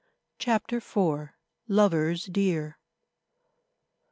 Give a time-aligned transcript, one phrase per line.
[0.39, 1.29] CHAPTER IV.
[1.67, 2.79] LOVERS DEAR.